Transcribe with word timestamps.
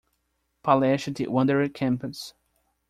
Palestra 0.63 1.13
do 1.13 1.29
Wanderer 1.31 1.69
Campus 1.71 2.33